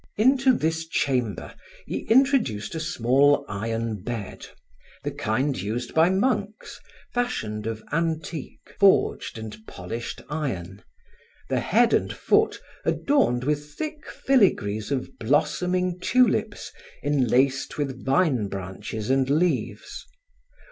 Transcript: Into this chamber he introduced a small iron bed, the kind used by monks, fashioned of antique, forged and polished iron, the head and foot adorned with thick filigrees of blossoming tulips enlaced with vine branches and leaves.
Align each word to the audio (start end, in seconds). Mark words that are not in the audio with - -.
Into 0.17 0.53
this 0.57 0.87
chamber 0.87 1.53
he 1.85 1.99
introduced 2.09 2.73
a 2.73 2.79
small 2.79 3.45
iron 3.47 4.01
bed, 4.01 4.47
the 5.03 5.11
kind 5.11 5.55
used 5.61 5.93
by 5.93 6.09
monks, 6.09 6.79
fashioned 7.13 7.67
of 7.67 7.83
antique, 7.91 8.73
forged 8.79 9.37
and 9.37 9.55
polished 9.67 10.23
iron, 10.27 10.81
the 11.49 11.59
head 11.59 11.93
and 11.93 12.11
foot 12.11 12.59
adorned 12.83 13.43
with 13.43 13.75
thick 13.75 14.07
filigrees 14.09 14.89
of 14.89 15.19
blossoming 15.19 15.99
tulips 15.99 16.71
enlaced 17.03 17.77
with 17.77 18.03
vine 18.03 18.47
branches 18.47 19.11
and 19.11 19.29
leaves. 19.29 20.07